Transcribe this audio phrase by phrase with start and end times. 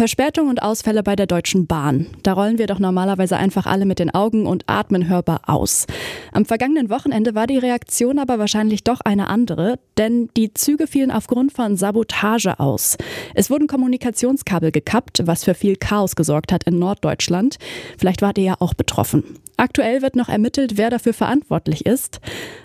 [0.00, 2.06] Verspätung und Ausfälle bei der Deutschen Bahn.
[2.22, 5.86] Da rollen wir doch normalerweise einfach alle mit den Augen und atmen hörbar aus.
[6.32, 11.10] Am vergangenen Wochenende war die Reaktion aber wahrscheinlich doch eine andere, denn die Züge fielen
[11.10, 12.96] aufgrund von Sabotage aus.
[13.34, 17.58] Es wurden Kommunikationskabel gekappt, was für viel Chaos gesorgt hat in Norddeutschland.
[17.98, 19.22] Vielleicht wart ihr ja auch betroffen.
[19.58, 22.20] Aktuell wird noch ermittelt, wer dafür verantwortlich ist.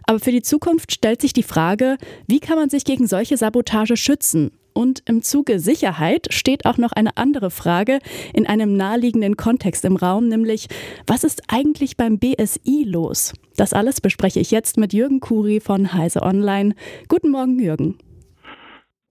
[0.08, 3.98] Aber für die Zukunft stellt sich die Frage, wie kann man sich gegen solche Sabotage
[3.98, 4.52] schützen?
[4.78, 8.00] Und im Zuge Sicherheit steht auch noch eine andere Frage
[8.34, 10.68] in einem naheliegenden Kontext im Raum, nämlich
[11.08, 13.32] was ist eigentlich beim BSI los?
[13.56, 16.76] Das alles bespreche ich jetzt mit Jürgen Kuri von Heise Online.
[17.08, 17.98] Guten Morgen, Jürgen.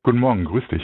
[0.02, 0.82] Guten Morgen, grüß dich.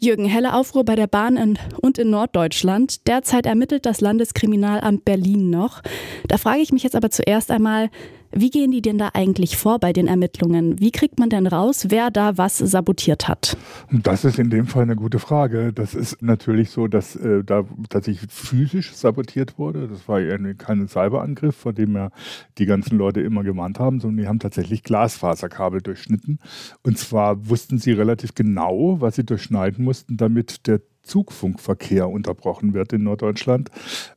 [0.00, 3.06] Jürgen, helle Aufruhr bei der Bahn in, und in Norddeutschland.
[3.08, 5.82] Derzeit ermittelt das Landeskriminalamt Berlin noch.
[6.28, 7.90] Da frage ich mich jetzt aber zuerst einmal,
[8.30, 10.78] wie gehen die denn da eigentlich vor bei den Ermittlungen?
[10.80, 13.56] Wie kriegt man denn raus, wer da was sabotiert hat?
[13.90, 15.72] Das ist in dem Fall eine gute Frage.
[15.72, 19.88] Das ist natürlich so, dass äh, da tatsächlich physisch sabotiert wurde.
[19.88, 22.10] Das war ja kein Cyberangriff, vor dem ja
[22.58, 26.38] die ganzen Leute immer gewarnt haben, sondern die haben tatsächlich Glasfaserkabel durchschnitten.
[26.82, 32.92] Und zwar wussten sie relativ genau, was sie durchschneiden mussten, damit der Zugfunkverkehr unterbrochen wird
[32.92, 33.70] in Norddeutschland,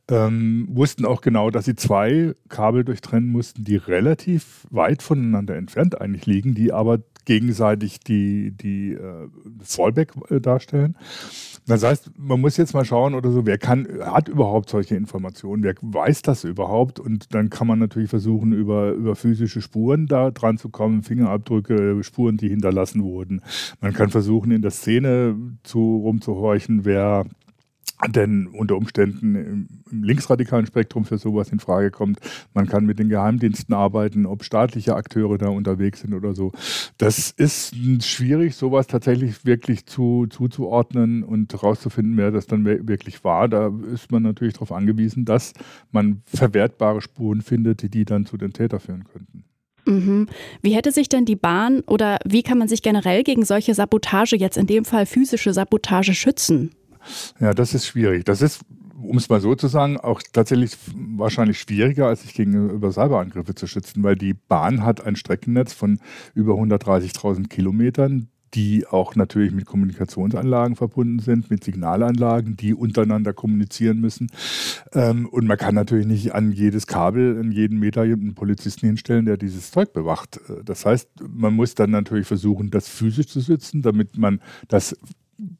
[0.08, 6.00] ähm, wussten auch genau, dass sie zwei Kabel durchtrennen mussten, die relativ weit voneinander entfernt
[6.00, 9.28] eigentlich liegen, die aber gegenseitig die, die äh,
[9.62, 10.96] Fallback äh, darstellen.
[11.66, 15.62] Das heißt, man muss jetzt mal schauen oder so, wer kann, hat überhaupt solche Informationen,
[15.62, 16.98] wer weiß das überhaupt?
[16.98, 22.02] Und dann kann man natürlich versuchen, über, über physische Spuren da dran zu kommen, Fingerabdrücke,
[22.02, 23.42] Spuren, die hinterlassen wurden.
[23.80, 27.26] Man kann versuchen, in der Szene zu, rumzuhorchen, wer
[28.08, 32.18] denn unter Umständen im, linksradikalen Spektrum für sowas in Frage kommt.
[32.54, 36.52] Man kann mit den Geheimdiensten arbeiten, ob staatliche Akteure da unterwegs sind oder so.
[36.98, 43.48] Das ist schwierig, sowas tatsächlich wirklich zu, zuzuordnen und herauszufinden, wer das dann wirklich war.
[43.48, 45.52] Da ist man natürlich darauf angewiesen, dass
[45.90, 49.44] man verwertbare Spuren findet, die dann zu den Täter führen könnten.
[49.84, 50.28] Mhm.
[50.60, 54.36] Wie hätte sich denn die Bahn oder wie kann man sich generell gegen solche Sabotage,
[54.36, 56.70] jetzt in dem Fall physische Sabotage, schützen?
[57.40, 58.24] Ja, das ist schwierig.
[58.24, 58.62] Das ist,
[59.00, 63.66] um es mal so zu sagen, auch tatsächlich wahrscheinlich schwieriger, als sich gegenüber Cyberangriffe zu
[63.66, 65.98] schützen, weil die Bahn hat ein Streckennetz von
[66.34, 74.00] über 130.000 Kilometern die auch natürlich mit Kommunikationsanlagen verbunden sind, mit Signalanlagen, die untereinander kommunizieren
[74.00, 74.30] müssen.
[74.92, 79.26] Ähm, und man kann natürlich nicht an jedes Kabel, an jeden Meter einen Polizisten hinstellen,
[79.26, 80.40] der dieses Zeug bewacht.
[80.64, 84.96] Das heißt, man muss dann natürlich versuchen, das physisch zu schützen, damit man das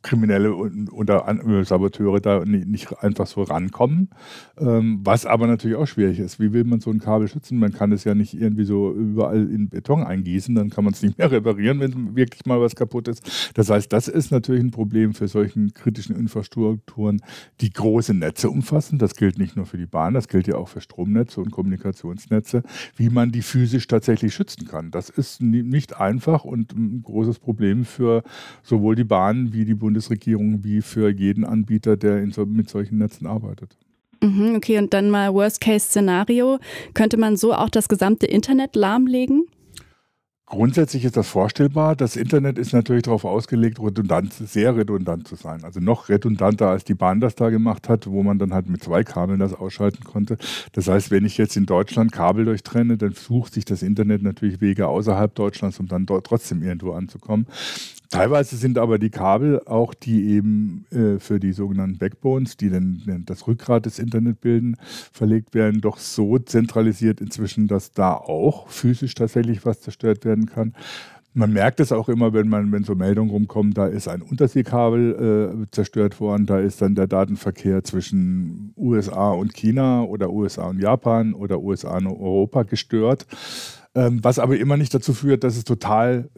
[0.03, 4.11] Kriminelle oder äh, Saboteure da nicht einfach so rankommen.
[4.59, 6.39] Ähm, was aber natürlich auch schwierig ist.
[6.39, 7.59] Wie will man so ein Kabel schützen?
[7.59, 11.03] Man kann es ja nicht irgendwie so überall in Beton eingießen, dann kann man es
[11.03, 13.51] nicht mehr reparieren, wenn wirklich mal was kaputt ist.
[13.55, 17.21] Das heißt, das ist natürlich ein Problem für solchen kritischen Infrastrukturen,
[17.61, 18.99] die große Netze umfassen.
[18.99, 22.63] Das gilt nicht nur für die Bahn, das gilt ja auch für Stromnetze und Kommunikationsnetze,
[22.97, 24.91] wie man die physisch tatsächlich schützen kann.
[24.91, 28.23] Das ist nicht einfach und ein großes Problem für
[28.63, 32.99] sowohl die Bahn wie die die Bundesregierung wie für jeden Anbieter, der so, mit solchen
[32.99, 33.77] Netzen arbeitet.
[34.23, 36.59] Mhm, okay, und dann mal Worst-Case-Szenario.
[36.95, 39.47] Könnte man so auch das gesamte Internet lahmlegen?
[40.53, 41.97] Grundsätzlich ist das vorstellbar.
[41.97, 45.65] Das Internet ist natürlich darauf ausgelegt, redundant, sehr redundant zu sein.
[45.65, 48.85] Also noch redundanter, als die Bahn das da gemacht hat, wo man dann halt mit
[48.85, 50.37] zwei Kabeln das ausschalten konnte.
[50.73, 54.61] Das heißt, wenn ich jetzt in Deutschland Kabel durchtrenne, dann sucht sich das Internet natürlich
[54.61, 57.47] Wege außerhalb Deutschlands, um dann dort trotzdem irgendwo anzukommen.
[58.13, 63.25] Teilweise sind aber die Kabel auch die eben äh, für die sogenannten Backbones, die dann
[63.25, 64.77] das Rückgrat des Internet bilden,
[65.11, 70.75] verlegt werden, doch so zentralisiert inzwischen, dass da auch physisch tatsächlich was zerstört werden kann.
[71.33, 75.65] Man merkt es auch immer, wenn man, wenn so Meldungen rumkommen, da ist ein Unterseekabel
[75.65, 80.83] äh, zerstört worden, da ist dann der Datenverkehr zwischen USA und China oder USA und
[80.83, 83.27] Japan oder USA und Europa gestört.
[83.95, 86.29] Ähm, was aber immer nicht dazu führt, dass es total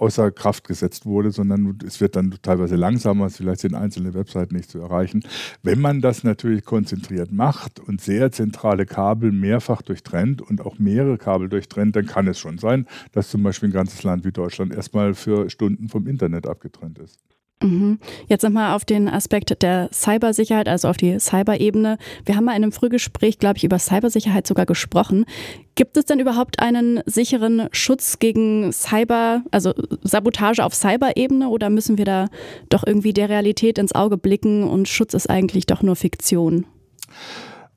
[0.00, 4.70] außer Kraft gesetzt wurde, sondern es wird dann teilweise langsamer, vielleicht sind einzelne Webseiten nicht
[4.70, 5.22] zu erreichen.
[5.62, 11.18] Wenn man das natürlich konzentriert macht und sehr zentrale Kabel mehrfach durchtrennt und auch mehrere
[11.18, 14.74] Kabel durchtrennt, dann kann es schon sein, dass zum Beispiel ein ganzes Land wie Deutschland
[14.74, 17.18] erstmal für Stunden vom Internet abgetrennt ist.
[17.62, 17.98] Mhm.
[18.26, 21.98] Jetzt nochmal auf den Aspekt der Cybersicherheit, also auf die Cyberebene.
[22.24, 25.26] Wir haben mal in einem Frühgespräch, glaube ich, über Cybersicherheit sogar gesprochen.
[25.74, 31.98] Gibt es denn überhaupt einen sicheren Schutz gegen Cyber, also Sabotage auf Cyberebene oder müssen
[31.98, 32.28] wir da
[32.70, 36.66] doch irgendwie der Realität ins Auge blicken und Schutz ist eigentlich doch nur Fiktion?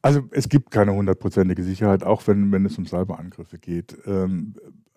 [0.02, 3.98] Also es gibt keine hundertprozentige Sicherheit, auch wenn, wenn es um Cyberangriffe geht.
[4.06, 4.56] Ähm,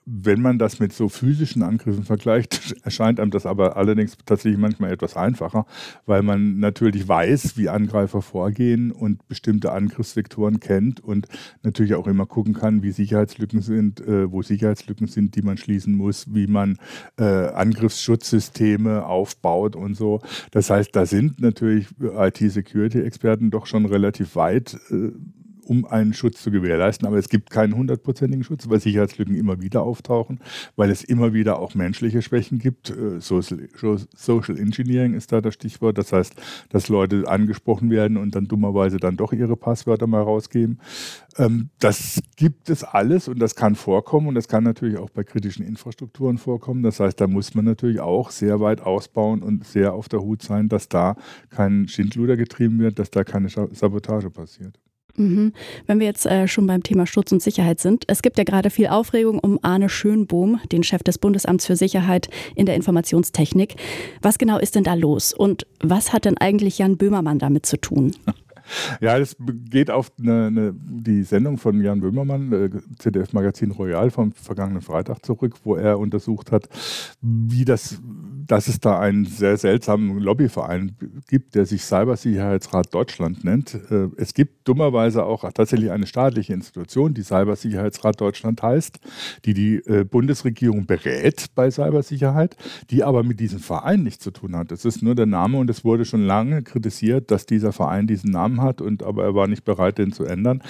[0.09, 4.93] wenn man das mit so physischen Angriffen vergleicht, erscheint einem das aber allerdings tatsächlich manchmal
[4.93, 5.67] etwas einfacher,
[6.07, 11.27] weil man natürlich weiß, wie Angreifer vorgehen und bestimmte Angriffsvektoren kennt und
[11.65, 15.95] natürlich auch immer gucken kann, wie Sicherheitslücken sind, äh, wo Sicherheitslücken sind, die man schließen
[15.97, 16.79] muss, wie man
[17.19, 20.21] äh, Angriffsschutzsysteme aufbaut und so.
[20.53, 24.79] Das heißt, da sind natürlich IT-Security-Experten doch schon relativ weit.
[24.91, 25.11] Äh,
[25.67, 27.07] um einen Schutz zu gewährleisten.
[27.07, 30.41] Aber es gibt keinen hundertprozentigen Schutz, weil Sicherheitslücken immer wieder auftauchen,
[30.77, 32.91] weil es immer wieder auch menschliche Schwächen gibt.
[32.91, 35.99] Äh, Social, Engineering ist da das Stichwort.
[35.99, 36.35] Das heißt,
[36.71, 40.79] dass Leute angesprochen werden und dann dummerweise dann doch ihre Passwörter mal rausgeben.
[41.37, 45.25] Ähm, das gibt es alles und das kann vorkommen und das kann natürlich auch bei
[45.25, 46.83] kritischen Infrastrukturen vorkommen.
[46.83, 50.43] Das heißt, da muss man natürlich auch sehr weit ausbauen und sehr auf der Hut
[50.43, 51.17] sein, dass da
[51.51, 54.79] kein Schindluder getrieben wird, dass da keine Sabotage passiert.
[55.17, 55.53] Mhm.
[55.87, 58.71] Wenn wir jetzt äh, schon beim Thema Schutz und Sicherheit sind, es gibt ja gerade
[58.71, 63.77] viel Aufregung um Arne Schönbohm, den Chef des Bundesamts für Sicherheit in der Informationstechnik.
[64.23, 67.79] Was genau ist denn da los und was hat denn eigentlich Jan Böhmermann damit zu
[67.79, 68.15] tun?
[69.01, 74.11] Ja, das geht auf eine, eine, die Sendung von Jan Böhmermann, äh, ZDF Magazin Royal
[74.11, 76.69] vom vergangenen Freitag zurück, wo er untersucht hat,
[77.21, 78.01] wie das
[78.47, 80.97] dass es da einen sehr seltsamen Lobbyverein
[81.29, 83.75] gibt, der sich Cybersicherheitsrat Deutschland nennt.
[83.91, 88.99] Äh, es gibt dummerweise auch tatsächlich eine staatliche Institution, die Cybersicherheitsrat Deutschland heißt,
[89.45, 92.57] die die äh, Bundesregierung berät bei Cybersicherheit,
[92.91, 94.73] die aber mit diesem Verein nichts zu tun hat.
[94.73, 98.31] Es ist nur der Name und es wurde schon lange kritisiert, dass dieser Verein diesen
[98.31, 100.63] Namen hat und aber er war nicht bereit, den zu ändern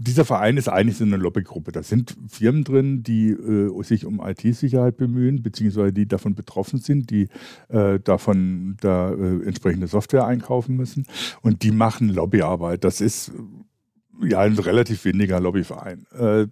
[0.00, 1.72] dieser Verein ist eigentlich so eine Lobbygruppe.
[1.72, 7.10] Da sind Firmen drin, die äh, sich um IT-Sicherheit bemühen, beziehungsweise die davon betroffen sind,
[7.10, 7.28] die
[7.68, 11.04] äh, davon da äh, entsprechende Software einkaufen müssen.
[11.42, 12.84] Und die machen Lobbyarbeit.
[12.84, 13.32] Das ist
[14.22, 16.06] ja ein relativ weniger Lobbyverein.
[16.16, 16.46] Äh,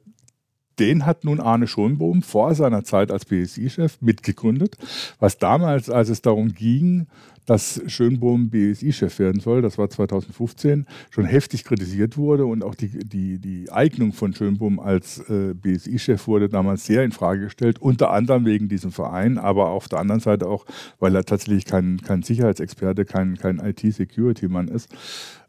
[0.80, 4.76] den hat nun Arne Schonbohm vor seiner Zeit als BSI-Chef mitgegründet,
[5.20, 7.06] was damals, als es darum ging,
[7.46, 12.88] dass Schönbohm BSI-Chef werden soll, das war 2015, schon heftig kritisiert wurde und auch die,
[12.88, 18.10] die, die Eignung von Schönbohm als äh, BSI-Chef wurde damals sehr in Frage gestellt, unter
[18.10, 20.66] anderem wegen diesem Verein, aber auf der anderen Seite auch,
[20.98, 24.88] weil er tatsächlich kein, kein Sicherheitsexperte, kein, kein IT-Security-Mann ist.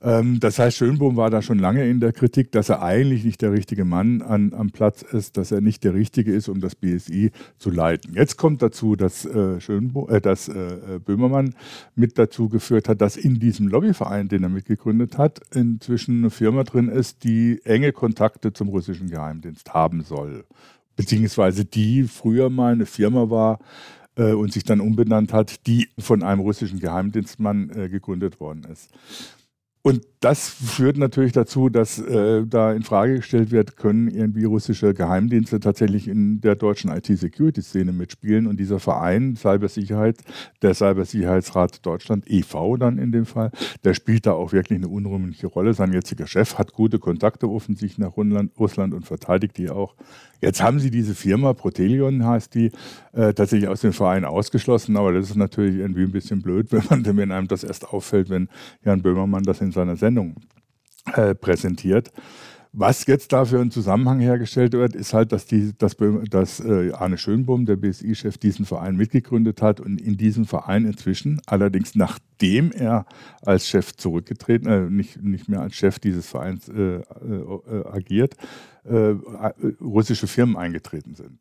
[0.01, 3.41] Ähm, das heißt, Schönbohm war da schon lange in der Kritik, dass er eigentlich nicht
[3.41, 6.75] der richtige Mann an, am Platz ist, dass er nicht der Richtige ist, um das
[6.75, 8.13] BSI zu leiten.
[8.13, 11.55] Jetzt kommt dazu, dass, äh, Schönbo äh, dass äh, Böhmermann
[11.97, 16.63] mit dazu geführt hat, dass in diesem Lobbyverein, den er mitgegründet hat, inzwischen eine Firma
[16.63, 20.45] drin ist, die enge Kontakte zum russischen Geheimdienst haben soll.
[20.95, 23.59] Beziehungsweise die früher mal eine Firma war,
[24.17, 28.89] äh, und sich dann umbenannt hat, die von einem russischen Geheimdienstmann äh, gegründet worden ist.
[29.81, 34.94] Und das führt natürlich dazu, dass äh, da in Frage gestellt wird, können irgendwie russische
[34.94, 38.47] Geheimdienste tatsächlich in der deutschen IT-Security-Szene mitspielen.
[38.47, 40.18] Und dieser Verein Cybersicherheit,
[40.62, 42.77] der Cybersicherheitsrat Deutschland, e.V.
[42.77, 43.51] dann in dem Fall,
[43.83, 45.74] der spielt da auch wirklich eine unrühmliche Rolle.
[45.74, 49.95] Sein jetziger Chef hat gute Kontakte offensichtlich nach Russland und verteidigt die auch.
[50.41, 52.71] Jetzt haben sie diese Firma, Protelion heißt die,
[53.13, 56.83] äh, tatsächlich aus dem Verein ausgeschlossen, aber das ist natürlich irgendwie ein bisschen blöd, wenn,
[56.89, 58.47] man, wenn einem das erst auffällt, wenn
[58.83, 60.35] Jan Böhmermann das in seiner Sendung
[61.13, 62.11] äh, präsentiert.
[62.79, 65.95] Was jetzt dafür ein Zusammenhang hergestellt wird, ist halt, dass, die, dass,
[66.29, 71.41] dass äh, Arne Schönbohm, der BSI-Chef, diesen Verein mitgegründet hat und in diesem Verein inzwischen,
[71.47, 73.07] allerdings nachdem er
[73.41, 78.36] als Chef zurückgetreten, äh, nicht, nicht mehr als Chef dieses Vereins äh, äh agiert,
[78.83, 79.15] äh,
[79.81, 81.39] russische Firmen eingetreten sind.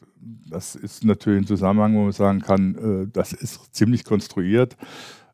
[0.49, 4.77] Das ist natürlich ein Zusammenhang, wo man sagen kann, das ist ziemlich konstruiert.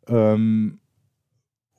[0.08, 0.80] Ähm,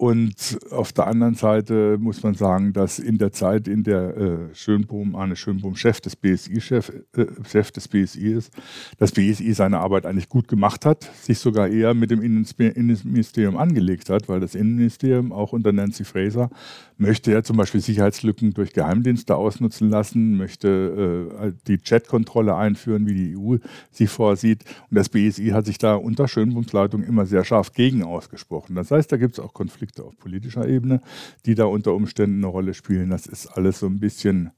[0.03, 4.38] und auf der anderen Seite muss man sagen, dass in der Zeit, in der äh,
[4.53, 8.53] Schönbohm, Arne Schönbohm Chef des BSI, Chef, äh, Chef des BSI ist,
[8.98, 14.10] das BSI seine Arbeit eigentlich gut gemacht hat, sich sogar eher mit dem Innenministerium angelegt
[14.10, 16.50] hat, weil das Innenministerium auch unter Nancy Fraser
[17.03, 23.13] möchte ja zum Beispiel Sicherheitslücken durch Geheimdienste ausnutzen lassen, möchte äh, die Chatkontrolle einführen, wie
[23.13, 23.57] die EU
[23.91, 24.63] sie vorsieht.
[24.89, 28.75] Und das BSI hat sich da unter Schönbohms Leitung immer sehr scharf gegen ausgesprochen.
[28.75, 31.01] Das heißt, da gibt es auch Konflikte Konflikte auf politischer Ebene,
[31.45, 33.10] die da unter Umständen eine Rolle spielen.
[33.10, 34.51] Das ist alles so ein bisschen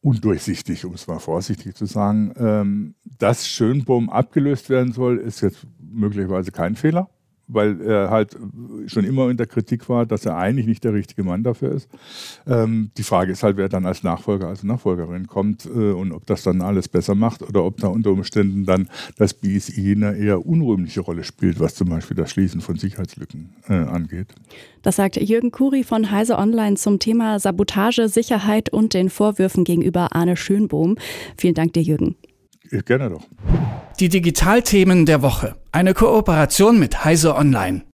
[0.00, 2.32] undurchsichtig, um es mal vorsichtig zu sagen.
[2.36, 7.10] Ähm, dass Schönbohm abgelöst werden soll, ist jetzt möglicherweise kein Fehler
[7.48, 8.36] weil er halt
[8.86, 11.88] schon immer in der Kritik war, dass er eigentlich nicht der richtige Mann dafür ist.
[12.46, 16.26] Ähm, die Frage ist halt, wer dann als Nachfolger, als Nachfolgerin kommt äh, und ob
[16.26, 20.46] das dann alles besser macht oder ob da unter Umständen dann das BSI eine eher
[20.46, 24.28] unrühmliche Rolle spielt, was zum Beispiel das Schließen von Sicherheitslücken äh, angeht.
[24.82, 30.14] Das sagt Jürgen Kuri von Heise Online zum Thema Sabotage, Sicherheit und den Vorwürfen gegenüber
[30.14, 30.96] Arne Schönbohm.
[31.36, 32.16] Vielen Dank dir, Jürgen.
[32.70, 33.26] Gerne doch.
[34.00, 35.56] Die Digitalthemen der Woche.
[35.72, 37.82] Eine Kooperation mit Heise Online.